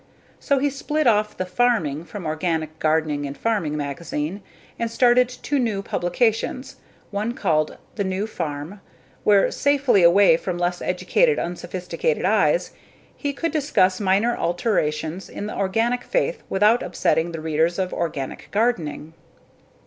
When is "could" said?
13.31-13.51